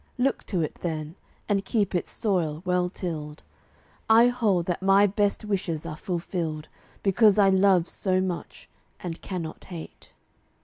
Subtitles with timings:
[0.17, 1.13] Look to it, then,
[1.47, 3.43] and keep its soil well tilled.
[4.09, 6.69] I hold that my best wishes are fulfilled
[7.03, 8.67] Because I love so much,
[8.99, 10.09] and cannot hate.